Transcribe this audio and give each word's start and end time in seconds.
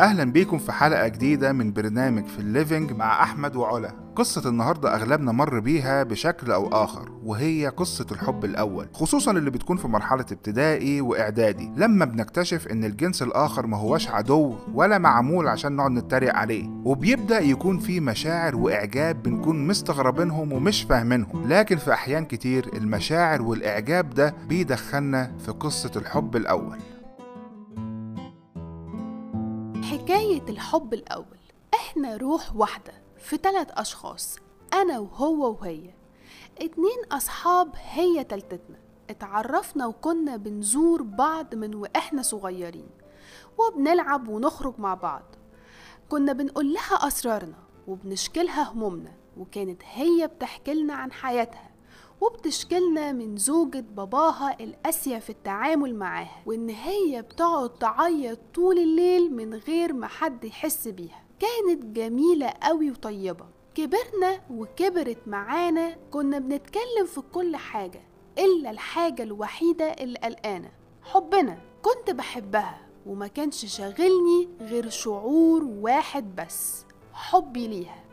أهلا 0.00 0.24
بيكم 0.32 0.58
في 0.58 0.72
حلقة 0.72 1.08
جديدة 1.08 1.52
من 1.52 1.72
برنامج 1.72 2.26
في 2.26 2.38
الليفينج 2.38 2.92
مع 2.92 3.22
أحمد 3.22 3.56
وعلا. 3.56 3.94
قصة 4.16 4.48
النهاردة 4.48 4.94
أغلبنا 4.94 5.32
مر 5.32 5.60
بيها 5.60 6.02
بشكل 6.02 6.52
أو 6.52 6.68
آخر 6.84 7.10
وهي 7.24 7.68
قصة 7.68 8.06
الحب 8.12 8.44
الأول 8.44 8.86
خصوصا 8.92 9.30
اللي 9.30 9.50
بتكون 9.50 9.76
في 9.76 9.88
مرحلة 9.88 10.24
ابتدائي 10.32 11.00
وإعدادي 11.00 11.70
لما 11.76 12.04
بنكتشف 12.04 12.68
إن 12.68 12.84
الجنس 12.84 13.22
الآخر 13.22 13.66
ما 13.66 13.76
هوش 13.76 14.08
عدو 14.08 14.56
ولا 14.74 14.98
معمول 14.98 15.48
عشان 15.48 15.76
نقعد 15.76 15.90
نتريق 15.90 16.34
عليه. 16.34 16.68
وبيبدأ 16.84 17.38
يكون 17.40 17.78
في 17.78 18.00
مشاعر 18.00 18.56
وإعجاب 18.56 19.22
بنكون 19.22 19.66
مستغربينهم 19.66 20.52
ومش 20.52 20.82
فاهمينهم. 20.82 21.48
لكن 21.48 21.76
في 21.76 21.92
أحيان 21.92 22.24
كتير 22.24 22.70
المشاعر 22.76 23.42
والإعجاب 23.42 24.10
ده 24.10 24.34
بيدخلنا 24.48 25.32
في 25.46 25.52
قصة 25.52 25.90
الحب 25.96 26.36
الأول. 26.36 26.78
حكاية 29.92 30.42
الحب 30.48 30.94
الأول. 30.94 31.38
إحنا 31.74 32.16
روح 32.16 32.56
واحدة 32.56 32.92
في 33.18 33.36
تلات 33.36 33.70
أشخاص 33.70 34.38
أنا 34.72 34.98
وهو 34.98 35.50
وهي. 35.50 35.90
اتنين 36.58 37.04
أصحاب 37.12 37.72
هي 37.74 38.24
تالتتنا 38.24 38.78
اتعرفنا 39.10 39.86
وكنا 39.86 40.36
بنزور 40.36 41.02
بعض 41.02 41.54
من 41.54 41.74
وإحنا 41.74 42.22
صغيرين. 42.22 42.90
وبنلعب 43.58 44.28
ونخرج 44.28 44.74
مع 44.78 44.94
بعض. 44.94 45.22
كنا 46.08 46.32
بنقول 46.32 46.72
لها 46.72 47.06
أسرارنا 47.06 47.58
وبنشكلها 47.86 48.72
همومنا 48.72 49.12
وكانت 49.36 49.82
هي 49.84 50.26
بتحكيلنا 50.26 50.94
عن 50.94 51.12
حياتها. 51.12 51.70
وبتشكلنا 52.22 53.12
من 53.12 53.36
زوجة 53.36 53.84
باباها 53.96 54.56
القاسية 54.60 55.18
في 55.18 55.30
التعامل 55.30 55.94
معاها 55.94 56.42
وإن 56.46 56.68
هي 56.70 57.22
بتقعد 57.22 57.70
تعيط 57.78 58.38
طول 58.54 58.78
الليل 58.78 59.34
من 59.36 59.54
غير 59.54 59.92
ما 59.92 60.06
حد 60.06 60.44
يحس 60.44 60.88
بيها. 60.88 61.24
كانت 61.40 61.84
جميلة 61.84 62.46
قوي 62.62 62.90
وطيبة. 62.90 63.46
كبرنا 63.74 64.40
وكبرت 64.50 65.18
معانا 65.26 65.96
كنا 66.10 66.38
بنتكلم 66.38 67.06
في 67.06 67.20
كل 67.32 67.56
حاجة 67.56 68.00
إلا 68.38 68.70
الحاجة 68.70 69.22
الوحيدة 69.22 69.84
اللي 69.84 70.18
قلقانة 70.18 70.70
حبنا. 71.02 71.58
كنت 71.82 72.10
بحبها 72.16 72.80
وما 73.06 73.26
كانش 73.26 73.66
شاغلني 73.76 74.48
غير 74.60 74.88
شعور 74.88 75.64
واحد 75.64 76.36
بس 76.36 76.84
حبي 77.12 77.68
ليها. 77.68 78.04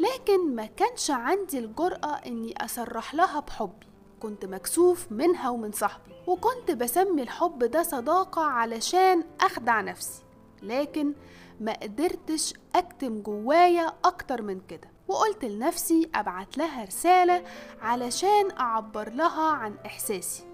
لكن 0.00 0.54
ما 0.54 0.66
كانش 0.66 1.10
عندي 1.10 1.58
الجرأة 1.58 2.14
إني 2.26 2.64
أصرح 2.64 3.14
لها 3.14 3.40
بحبي. 3.40 3.86
كنت 4.20 4.44
مكسوف 4.44 5.12
منها 5.12 5.50
ومن 5.50 5.72
صاحبي 5.72 6.12
وكنت 6.26 6.70
بسمي 6.70 7.22
الحب 7.22 7.64
ده 7.64 7.82
صداقة 7.82 8.42
علشان 8.42 9.24
أخدع 9.40 9.80
نفسي. 9.80 10.22
لكن 10.62 11.12
ما 11.60 11.72
قدرتش 11.72 12.54
أكتم 12.74 13.22
جوايا 13.22 13.92
أكتر 14.04 14.42
من 14.42 14.60
كده 14.68 14.90
وقلت 15.08 15.44
لنفسي 15.44 16.10
أبعت 16.14 16.58
لها 16.58 16.84
رسالة 16.84 17.44
علشان 17.82 18.50
أعبر 18.50 19.10
لها 19.10 19.50
عن 19.52 19.74
إحساسي. 19.86 20.49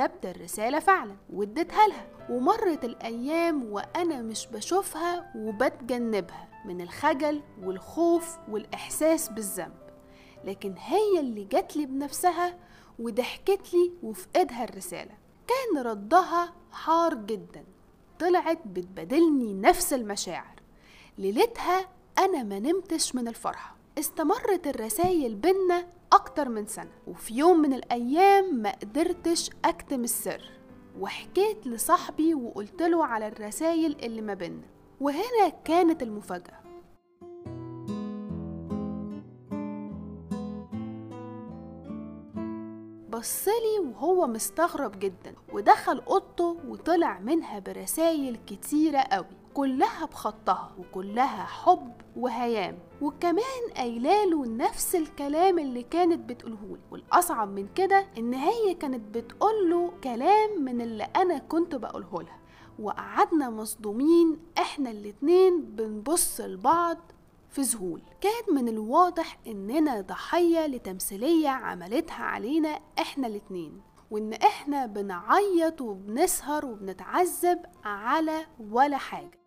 وكتبت 0.00 0.26
الرسالة 0.26 0.78
فعلا 0.78 1.16
واديتها 1.32 1.86
لها 1.88 2.06
ومرت 2.30 2.84
الأيام 2.84 3.64
وأنا 3.72 4.22
مش 4.22 4.46
بشوفها 4.46 5.32
وبتجنبها 5.36 6.48
من 6.64 6.80
الخجل 6.80 7.42
والخوف 7.62 8.36
والإحساس 8.48 9.28
بالذنب. 9.28 9.78
لكن 10.44 10.74
هي 10.78 11.20
اللي 11.20 11.44
جاتلي 11.44 11.86
بنفسها 11.86 12.58
وضحكت 12.98 13.74
لي 13.74 13.92
وفي 14.02 14.26
إيدها 14.36 14.64
الرسالة. 14.64 15.14
كان 15.48 15.82
ردها 15.82 16.54
حار 16.72 17.14
جدا 17.14 17.64
طلعت 18.18 18.58
بتبادلني 18.66 19.54
نفس 19.54 19.92
المشاعر. 19.92 20.60
ليلتها 21.18 21.88
أنا 22.18 22.42
ما 22.42 22.58
نمتش 22.58 23.14
من 23.14 23.28
الفرحة. 23.28 23.76
استمرت 23.98 24.66
الرسايل 24.66 25.34
بينا 25.34 25.86
أكتر 26.12 26.48
من 26.48 26.66
سنة. 26.66 26.90
وفي 27.06 27.34
يوم 27.34 27.58
من 27.58 27.72
الأيام 27.72 28.54
ما 28.54 28.70
قدرتش 28.70 29.50
أكتم 29.64 30.04
السر 30.04 30.50
وحكيت 31.00 31.66
لصاحبي 31.66 32.34
وقلت 32.34 32.82
له 32.82 33.04
على 33.04 33.28
الرسايل 33.28 33.96
اللي 34.02 34.20
ما 34.20 34.34
بينا 34.34 34.62
وهنا 35.00 35.48
كانت 35.64 36.02
المفاجأة. 36.02 36.60
بصلي 43.20 43.78
وهو 43.78 44.26
مستغرب 44.26 44.98
جدا 44.98 45.34
ودخل 45.52 45.98
أوضته 45.98 46.56
وطلع 46.68 47.18
منها 47.18 47.58
برسايل 47.58 48.36
كتيرة 48.46 48.98
قوي 48.98 49.26
كلها 49.54 50.06
بخطها 50.06 50.72
وكلها 50.78 51.44
حب 51.44 51.92
وهيام 52.16 52.78
وكمان 53.02 53.70
قايلاله 53.76 54.46
نفس 54.46 54.94
الكلام 54.94 55.58
اللي 55.58 55.82
كانت 55.82 56.30
بتقولهولي 56.30 56.80
والأصعب 56.90 57.48
من 57.48 57.68
كده 57.74 58.06
إن 58.18 58.34
هي 58.34 58.74
كانت 58.74 59.16
بتقوله 59.16 59.92
كلام 60.04 60.64
من 60.64 60.80
اللي 60.80 61.04
أنا 61.04 61.38
كنت 61.38 61.74
بقولهولها 61.74 62.38
وقعدنا 62.78 63.50
مصدومين 63.50 64.38
إحنا 64.58 64.90
الاتنين 64.90 65.62
بنبص 65.62 66.40
لبعض 66.40 66.98
في 67.50 67.60
ذهول. 67.62 68.02
كان 68.20 68.54
من 68.54 68.68
الواضح 68.68 69.38
إننا 69.46 70.00
ضحية 70.00 70.66
لتمثيلية 70.66 71.48
عملتها 71.48 72.24
علينا 72.24 72.80
إحنا 72.98 73.26
الاتنين 73.26 73.80
وإن 74.10 74.32
إحنا 74.32 74.86
بنعيط 74.86 75.80
وبنسهر 75.80 76.66
وبنتعذب 76.66 77.58
على 77.84 78.46
ولا 78.70 78.96
حاجة. 78.96 79.40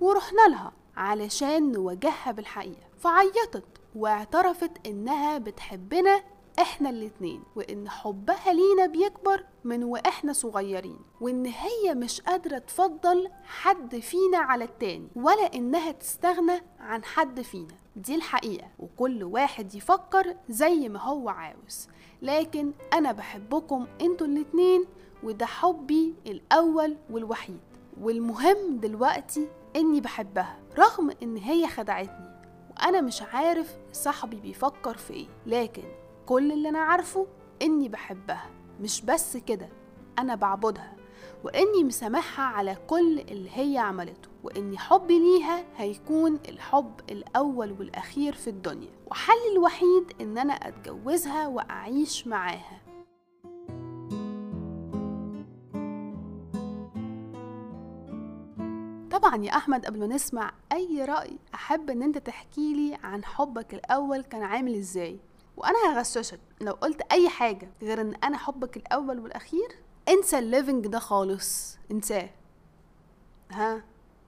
ورحنا 0.00 0.48
لها 0.48 0.72
علشان 0.96 1.72
نواجهها 1.72 2.32
بالحقيقة. 2.32 2.88
فعيطت 2.98 3.64
واعترفت 3.94 4.86
إنها 4.86 5.38
بتحبنا 5.38 6.20
إحنا 6.58 6.90
الاتنين 6.90 7.42
وإن 7.56 7.88
حبها 7.88 8.52
لينا 8.52 8.86
بيكبر 8.86 9.44
من 9.64 9.84
وإحنا 9.84 10.32
صغيرين 10.32 10.98
وإن 11.20 11.46
هي 11.46 11.94
مش 11.94 12.20
قادرة 12.20 12.58
تفضل 12.58 13.28
حد 13.44 13.96
فينا 13.98 14.38
على 14.38 14.64
التاني 14.64 15.08
ولا 15.16 15.54
إنها 15.54 15.90
تستغنى 15.92 16.60
عن 16.80 17.04
حد 17.04 17.40
فينا. 17.40 17.74
دي 17.96 18.14
الحقيقة. 18.14 18.66
وكل 18.78 19.24
واحد 19.24 19.74
يفكر 19.74 20.34
زي 20.48 20.88
ما 20.88 21.00
هو 21.00 21.28
عاوز. 21.28 21.88
لكن 22.22 22.72
أنا 22.92 23.12
بحبكم 23.12 23.86
إنتوا 24.00 24.26
الاتنين 24.26 24.84
وده 25.22 25.46
حبي 25.46 26.14
الأول 26.26 26.96
والوحيد. 27.10 27.60
والمهم 28.00 28.76
دلوقتي 28.80 29.48
إني 29.76 30.00
بحبها 30.00 30.58
رغم 30.78 31.10
إن 31.22 31.36
هي 31.36 31.66
خدعتني 31.68 32.28
وأنا 32.70 33.00
مش 33.00 33.22
عارف 33.22 33.76
صاحبي 33.92 34.36
بيفكر 34.36 34.96
في 34.96 35.12
إيه. 35.12 35.26
لكن 35.46 35.82
كل 36.28 36.52
اللي 36.52 36.68
أنا 36.68 36.78
عارفه 36.78 37.26
إني 37.62 37.88
بحبها 37.88 38.50
مش 38.80 39.02
بس 39.02 39.36
كده 39.36 39.68
أنا 40.18 40.34
بعبدها 40.34 40.96
وإني 41.44 41.84
مسامحها 41.84 42.44
على 42.44 42.76
كل 42.86 43.18
اللي 43.20 43.50
هي 43.54 43.78
عملته 43.78 44.28
واني 44.44 44.78
حبي 44.78 45.18
ليها 45.18 45.64
هيكون 45.76 46.38
الحب 46.48 46.92
الأول 47.10 47.72
والأخير 47.72 48.32
في 48.34 48.50
الدنيا 48.50 48.90
وحلي 49.06 49.52
الوحيد 49.52 50.12
إن 50.20 50.38
أنا 50.38 50.52
أتجوزها 50.52 51.46
وأعيش 51.46 52.26
معاها. 52.26 52.80
طبعا 59.10 59.36
يا 59.44 59.56
أحمد 59.56 59.86
قبل 59.86 59.98
ما 60.00 60.06
نسمع 60.06 60.52
أي 60.72 61.04
رأي 61.04 61.38
أحب 61.54 61.90
إن 61.90 62.02
أنت 62.02 62.18
تحكي 62.18 62.74
لي 62.74 62.98
عن 63.02 63.24
حبك 63.24 63.74
الأول 63.74 64.20
كان 64.22 64.42
عامل 64.42 64.74
إزاي؟ 64.74 65.20
وأنا 65.58 65.98
هغششك. 65.98 66.40
لو 66.60 66.72
قلت 66.72 67.00
أي 67.12 67.28
حاجة 67.28 67.68
غير 67.82 68.00
إن 68.00 68.14
أنا 68.14 68.36
حبك 68.38 68.76
الأول 68.76 69.18
والأخير 69.18 69.68
انسى 70.08 70.38
ال 70.38 70.45
living 70.45 70.86
ده 70.86 70.98
خالص. 70.98 71.78
انساه. 71.90 72.30
ها؟ 73.50 73.82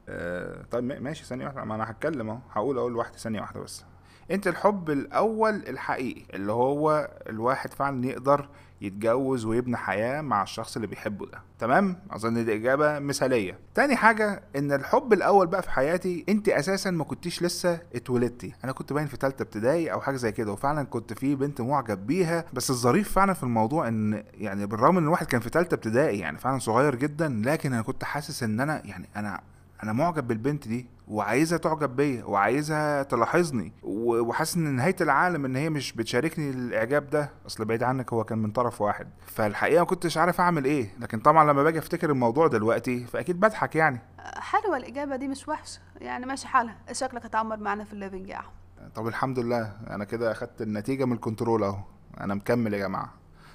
آه 0.08 0.62
طيب 0.70 0.84
ما- 0.84 0.98
ماشي. 0.98 1.24
ثانية 1.24 1.44
واحدة. 1.46 1.64
ما 1.64 1.74
أنا 1.74 1.90
هتكلم 1.90 2.30
أهو. 2.30 2.38
هقول 2.52 2.78
أقول 2.78 2.92
لوحدي 2.92 3.18
ثانية 3.18 3.40
واحدة 3.40 3.60
بس. 3.60 3.84
أنت 4.30 4.46
الحب 4.46 4.90
الأول 4.90 5.54
الحقيقي 5.54 6.22
اللي 6.36 6.52
هو 6.52 7.10
الواحد 7.28 7.72
فعلا 7.74 8.06
يقدر 8.06 8.48
يتجوز 8.80 9.44
ويبني 9.44 9.76
حياة 9.76 10.20
مع 10.20 10.42
الشخص 10.42 10.76
اللي 10.76 10.86
بيحبه 10.86 11.26
ده. 11.26 11.42
تمام؟ 11.58 11.96
أظن 12.10 12.44
دي 12.44 12.54
إجابة 12.54 12.98
مثالية. 12.98 13.58
تاني 13.74 13.96
حاجة 13.96 14.42
إن 14.56 14.72
الحب 14.72 15.12
الأول 15.12 15.46
بقى 15.46 15.62
في 15.62 15.70
حياتي 15.70 16.24
أنت 16.28 16.48
أساسا 16.48 16.90
ما 16.90 17.04
كنتيش 17.04 17.42
لسه 17.42 17.80
اتولدتي. 17.94 18.52
أنا 18.64 18.72
كنت 18.72 18.92
باين 18.92 19.06
في 19.06 19.16
تالتة 19.16 19.42
ابتدائي 19.42 19.92
أو 19.92 20.00
حاجة 20.00 20.16
زي 20.16 20.32
كده 20.32 20.52
وفعلا 20.52 20.82
كنت 20.82 21.12
في 21.12 21.34
بنت 21.34 21.60
معجب 21.60 22.06
بيها. 22.06 22.44
بس 22.52 22.70
الظريف 22.70 23.12
فعلا 23.12 23.32
في 23.32 23.42
الموضوع 23.42 23.88
إن 23.88 24.24
يعني 24.34 24.66
بالرغم 24.66 24.98
إن 24.98 25.04
الواحد 25.04 25.26
كان 25.26 25.40
في 25.40 25.50
تالتة 25.50 25.74
ابتدائي 25.74 26.18
يعني 26.18 26.38
فعلا 26.38 26.58
صغير 26.58 26.94
جدا 26.94 27.42
لكن 27.44 27.72
أنا 27.72 27.82
كنت 27.82 28.04
حاسس 28.04 28.42
إن 28.42 28.60
أنا 28.60 28.82
يعني 28.86 29.08
أنا 29.16 29.40
أنا 29.82 29.92
معجب 29.92 30.28
بالبنت 30.28 30.68
دي. 30.68 30.86
وعايزها 31.10 31.58
تعجب 31.58 31.96
بيا 31.96 32.24
وعايزها 32.24 33.02
تلاحظني 33.02 33.72
وحاسس 33.82 34.56
إن 34.56 34.62
نهاية 34.76 34.96
العالم 35.00 35.44
إن 35.44 35.56
هي 35.56 35.70
مش 35.70 35.92
بتشاركني 35.92 36.50
الإعجاب 36.50 37.10
ده 37.10 37.30
أصل 37.46 37.64
بعيد 37.64 37.82
عنك 37.82 38.12
هو 38.12 38.24
كان 38.24 38.38
من 38.38 38.50
طرف 38.50 38.80
واحد. 38.80 39.08
فالحقيقة 39.26 39.78
ما 39.80 39.86
كنتش 39.86 40.16
عارف 40.18 40.40
أعمل 40.40 40.64
إيه 40.64 40.90
لكن 40.98 41.18
طبعا 41.20 41.52
لما 41.52 41.62
باجي 41.62 41.78
أفتكر 41.78 42.10
الموضوع 42.10 42.46
دلوقتي 42.46 43.04
فأكيد 43.06 43.40
بضحك 43.40 43.76
يعني. 43.76 44.00
حلوة 44.36 44.76
الإجابة 44.76 45.16
دي 45.16 45.28
مش 45.28 45.48
وحشة 45.48 45.80
يعني 45.96 46.26
ماشي 46.26 46.48
حالها. 46.48 46.76
شكلك 46.92 47.24
هتعمر 47.24 47.56
معانا 47.56 47.84
في 47.84 47.92
ال 47.92 47.97
living 47.97 48.28
يا 48.28 48.36
أحمد. 48.36 48.52
طب 48.94 49.08
الحمد 49.08 49.38
لله 49.38 49.72
أنا 49.90 50.04
كده 50.04 50.32
أخدت 50.32 50.62
النتيجة 50.62 51.04
من 51.04 51.12
الكنترول 51.12 51.62
أهو 51.64 51.78
أنا 52.20 52.34
مكمل 52.34 52.74
يا 52.74 52.78
جماعة. 52.78 53.12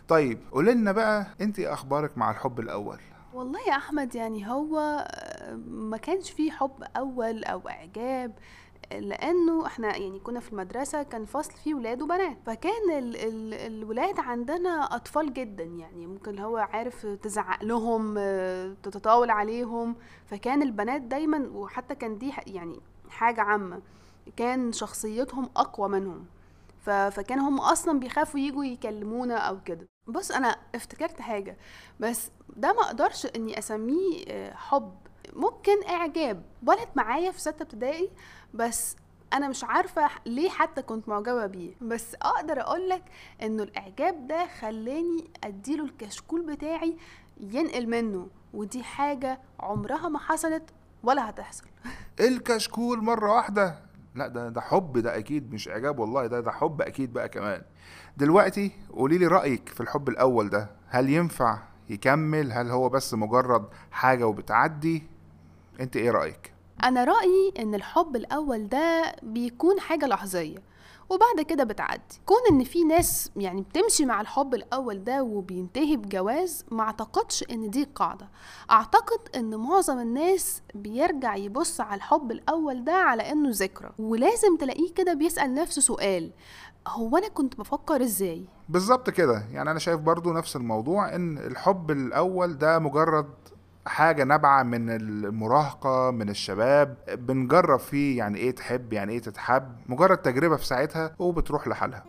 طيب 0.07 0.39
قولي 0.51 0.73
لنا 0.73 0.91
بقى 0.91 1.25
انت 1.41 1.59
إيه 1.59 1.73
أخبارك 1.73 2.17
مع 2.17 2.31
الحب 2.31 2.59
الأول؟ 2.59 2.99
والله 3.33 3.59
يا 3.67 3.75
أحمد 3.75 4.15
يعني 4.15 4.49
هو 4.51 5.05
ما 5.67 5.97
كانش 5.97 6.31
فيه 6.31 6.51
حب 6.51 6.83
أول 6.97 7.43
أو 7.43 7.69
إعجاب 7.69 8.31
لأنه 8.91 9.65
إحنا 9.67 9.97
يعني 9.97 10.19
كنا 10.19 10.39
في 10.39 10.51
المدرسة 10.53 11.03
كان 11.03 11.25
فصل 11.25 11.51
فيه 11.53 11.73
ولاد 11.75 12.01
وبنات. 12.01 12.37
فكان 12.45 12.91
ال 12.91 13.15
ال 13.15 13.53
الولاد 13.53 14.19
عندنا 14.19 14.95
أطفال 14.95 15.33
جدا 15.33 15.63
يعني 15.63 16.07
ممكن 16.07 16.39
هو 16.39 16.57
عارف 16.57 17.05
تزعق 17.05 17.63
لهم 17.63 18.13
تتطاول 18.83 19.29
عليهم. 19.29 19.95
فكان 20.25 20.61
البنات 20.61 21.01
دايما 21.01 21.49
وحتى 21.53 21.95
كان 21.95 22.17
دي 22.17 22.33
يعني 22.47 22.79
حاجة 23.09 23.41
عامة 23.41 23.81
كان 24.37 24.71
شخصيتهم 24.71 25.49
أقوى 25.57 25.89
منهم. 25.89 26.25
فكان 26.85 27.39
هم 27.39 27.59
أصلا 27.59 27.99
بيخافوا 27.99 28.39
يجوا 28.39 28.65
يكلمونا 28.65 29.35
أو 29.37 29.63
كده. 29.63 29.87
بص 30.07 30.31
أنا 30.31 30.55
افتكرت 30.75 31.21
حاجة 31.21 31.57
بس 31.99 32.31
ده 32.57 32.73
ما 32.73 32.81
أقدرش 32.81 33.25
إني 33.25 33.59
أسميه 33.59 34.23
آه، 34.27 34.53
حب. 34.53 34.95
ممكن 35.33 35.83
إعجاب. 35.89 36.43
ولد 36.67 36.87
معايا 36.95 37.31
في 37.31 37.41
ستة 37.41 37.63
ابتدائي 37.63 38.09
بس 38.53 38.95
أنا 39.33 39.47
مش 39.47 39.63
عارفة 39.63 40.09
ليه 40.25 40.49
حتى 40.49 40.81
كنت 40.81 41.09
معجبة 41.09 41.45
بيه. 41.45 41.73
بس 41.81 42.15
أقدر 42.21 42.61
أقولك 42.61 43.03
إنه 43.43 43.63
الإعجاب 43.63 44.27
ده 44.27 44.47
خلاني 44.61 45.31
أديله 45.43 45.85
الكشكول 45.85 46.55
بتاعي 46.55 46.97
ينقل 47.39 47.87
منه 47.89 48.27
ودي 48.53 48.83
حاجة 48.83 49.39
عمرها 49.59 50.09
ما 50.09 50.19
حصلت 50.19 50.63
ولا 51.03 51.29
هتحصل. 51.29 51.65
الكشكول 52.19 53.03
مرة 53.03 53.33
واحدة. 53.33 53.79
لا 54.15 54.27
ده 54.27 54.49
ده 54.49 54.61
حب 54.61 54.97
ده 54.97 55.17
أكيد 55.17 55.53
مش 55.53 55.69
إعجاب 55.69 55.99
والله 55.99 56.27
ده 56.27 56.39
ده 56.39 56.51
حب 56.51 56.81
أكيد 56.81 57.13
بقى 57.13 57.29
كمان. 57.29 57.61
دلوقتي 58.17 58.71
قولي 58.93 59.17
لي 59.17 59.27
رأيك 59.27 59.69
في 59.69 59.81
الحب 59.81 60.09
الأول 60.09 60.49
ده. 60.49 60.69
هل 60.87 61.09
ينفع 61.09 61.59
يكمل؟ 61.89 62.51
هل 62.51 62.69
هو 62.71 62.89
بس 62.89 63.13
مجرد 63.13 63.65
حاجة 63.91 64.27
وبتعدي؟ 64.27 65.03
انت 65.79 65.95
إيه 65.95 66.11
رأيك؟ 66.11 66.53
أنا 66.83 67.03
رأيي 67.03 67.53
ان 67.59 67.75
الحب 67.75 68.15
الأول 68.15 68.67
ده 68.69 69.15
بيكون 69.23 69.79
حاجة 69.79 70.05
لحظية 70.05 70.57
وبعد 71.09 71.41
كده 71.47 71.63
بتعدي. 71.63 72.01
كون 72.25 72.37
ان 72.51 72.63
في 72.63 72.83
ناس 72.83 73.31
يعني 73.35 73.61
بتمشي 73.61 74.05
مع 74.05 74.21
الحب 74.21 74.53
الأول 74.53 75.03
ده 75.03 75.23
وبينتهي 75.23 75.97
بجواز 75.97 76.65
ما 76.71 76.83
اعتقدش 76.83 77.43
ان 77.51 77.69
دي 77.69 77.83
قاعدة. 77.95 78.29
اعتقد 78.71 79.19
ان 79.35 79.55
معظم 79.55 79.99
الناس 79.99 80.61
بيرجع 80.75 81.35
يبص 81.35 81.81
على 81.81 81.95
الحب 81.95 82.31
الأول 82.31 82.83
ده 82.83 82.93
على 82.95 83.31
انه 83.31 83.49
ذكرى. 83.51 83.91
ولازم 83.99 84.57
تلاقيه 84.57 84.93
كده 84.93 85.13
بيسأل 85.13 85.53
نفسه 85.53 85.81
سؤال 85.81 86.31
هو 86.87 87.17
أنا 87.17 87.27
كنت 87.27 87.57
بفكر 87.57 88.01
إزاي؟ 88.03 88.45
بالظبط 88.69 89.09
كده. 89.09 89.45
يعني 89.51 89.71
أنا 89.71 89.79
شايف 89.79 89.99
برضو 89.99 90.33
نفس 90.33 90.55
الموضوع 90.55 91.15
ان 91.15 91.37
الحب 91.37 91.91
الأول 91.91 92.57
ده 92.57 92.79
مجرد 92.79 93.29
حاجة 93.87 94.23
نابعة 94.23 94.63
من 94.63 94.89
المراهقة 94.89 96.11
من 96.11 96.29
الشباب 96.29 96.97
بنجرب 97.17 97.79
فيه 97.79 98.17
يعني 98.17 98.37
إيه 98.37 98.51
تحب 98.51 98.93
يعني 98.93 99.13
إيه 99.13 99.19
تتحب 99.19 99.75
مجرد 99.85 100.17
تجربة 100.17 100.55
في 100.55 100.65
ساعتها 100.65 101.15
وبتروح 101.19 101.67
لحالها. 101.67 102.03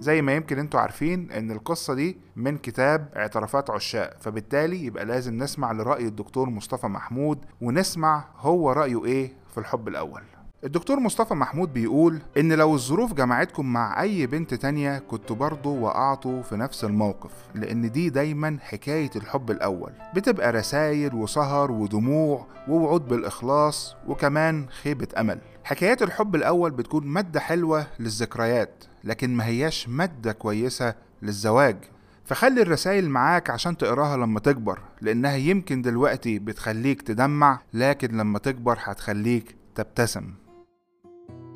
زي 0.00 0.22
ما 0.22 0.34
يمكن 0.34 0.58
أنتوا 0.58 0.80
عارفين 0.80 1.32
إن 1.32 1.50
القصة 1.50 1.94
دي 1.94 2.18
من 2.36 2.58
كتاب 2.58 3.08
اعترافات 3.16 3.70
عشاق 3.70 4.16
فبالتالي 4.20 4.84
يبقى 4.84 5.04
لازم 5.04 5.36
نسمع 5.42 5.72
لرأي 5.72 6.06
الدكتور 6.06 6.50
مصطفى 6.50 6.86
محمود 6.86 7.44
ونسمع 7.60 8.24
هو 8.36 8.72
رأيه 8.72 9.04
إيه 9.04 9.32
في 9.50 9.58
الحب 9.58 9.88
الأول. 9.88 10.22
الدكتور 10.64 11.00
مصطفى 11.00 11.34
محمود 11.34 11.72
بيقول 11.72 12.18
إن 12.38 12.52
لو 12.52 12.74
الظروف 12.74 13.14
جمعتكم 13.14 13.66
مع 13.72 14.02
أي 14.02 14.26
بنت 14.26 14.54
تانية 14.54 14.98
كنتوا 14.98 15.36
برضه 15.36 15.70
وقعتوا 15.70 16.42
في 16.42 16.56
نفس 16.56 16.84
الموقف 16.84 17.30
لأن 17.54 17.90
دي 17.90 18.10
دايما 18.10 18.58
حكاية 18.60 19.10
الحب 19.16 19.50
الأول. 19.50 19.92
بتبقى 20.14 20.52
رسايل 20.52 21.14
وسهر 21.14 21.70
ودموع 21.70 22.46
ووعود 22.68 23.08
بالإخلاص 23.08 23.96
وكمان 24.06 24.66
خيبة 24.82 25.08
أمل. 25.18 25.38
حكايات 25.64 26.02
الحب 26.02 26.34
الأول 26.34 26.70
بتكون 26.70 27.06
مادة 27.06 27.40
حلوة 27.40 27.86
للذكريات 28.00 28.84
لكن 29.04 29.36
ما 29.36 29.46
هياش 29.46 29.88
مادة 29.88 30.32
كويسة 30.32 30.94
للزواج. 31.22 31.76
فخلي 32.24 32.62
الرسائل 32.62 33.10
معاك 33.10 33.50
عشان 33.50 33.76
تقراها 33.76 34.16
لما 34.16 34.40
تكبر 34.40 34.78
لأنها 35.00 35.36
يمكن 35.36 35.82
دلوقتي 35.82 36.38
بتخليك 36.38 37.02
تدمع 37.02 37.60
لكن 37.74 38.16
لما 38.16 38.38
تكبر 38.38 38.78
هتخليك 38.82 39.56
تبتسم. 39.74 40.24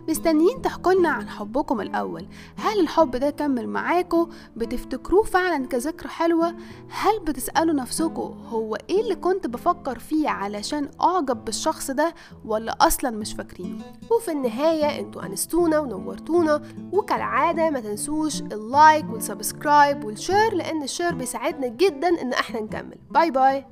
مستنيين 0.09 0.63
تحكولنا 0.63 1.09
عن 1.09 1.29
حبكم 1.29 1.81
الأول. 1.81 2.27
هل 2.57 2.81
الحب 2.81 3.11
ده 3.17 3.31
كمل 3.31 3.69
معاكم؟ 3.69 4.29
بتفتكروه 4.57 5.23
فعلا 5.23 5.67
كذكرى 5.67 6.09
حلوة؟ 6.09 6.55
هل 6.91 7.21
بتسألوا 7.25 7.75
نفسكم 7.75 8.35
هو 8.49 8.77
إيه 8.91 9.01
اللي 9.01 9.15
كنت 9.15 9.47
بفكر 9.47 9.99
فيه 9.99 10.29
علشان 10.29 10.91
أعجب 11.03 11.45
بالشخص 11.45 11.91
ده 11.91 12.15
ولا 12.45 12.77
أصلا 12.81 13.11
مش 13.11 13.33
فاكرينه؟ 13.35 13.85
وفي 14.11 14.31
النهاية 14.33 15.01
أنتوا 15.01 15.27
أنستونا 15.27 15.79
ونورتونا 15.79 16.63
وكالعادة 16.93 17.71
ما 17.71 17.81
تنسوش 17.81 18.41
ال 18.43 18.56
like 18.56 19.11
وال 19.11 19.28
subscribe 19.28 20.05
وال 20.05 20.19
share 20.19 20.55
لأن 20.55 20.83
ال 20.83 20.88
share 20.88 21.15
بيساعدنا 21.15 21.67
جدا 21.69 22.09
إن 22.23 22.33
إحنا 22.33 22.61
نكمل. 22.61 22.99
bye 23.11 23.31
bye. 23.31 23.67